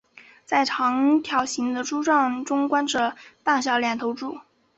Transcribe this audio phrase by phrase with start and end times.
[0.47, 4.39] 在长条形的猪圈中关着大小两头猪。